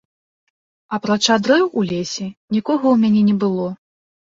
[0.99, 2.25] Апрача дрэў у лесе,
[2.59, 3.75] нікога ў мяне не было.